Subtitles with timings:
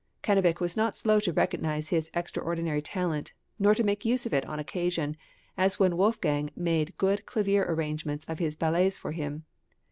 [0.23, 4.43] Cannabich was not slow to recognise his extraordinary talent, nor to make use of it
[4.47, 5.15] on occasion,
[5.55, 9.45] as when Wolfgang made good clavier arrangements of his ballets for him.